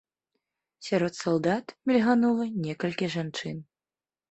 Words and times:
Сярод 0.87 1.13
салдат 1.19 1.65
мільганула 1.91 2.49
некалькі 2.65 3.13
жанчын. 3.19 3.57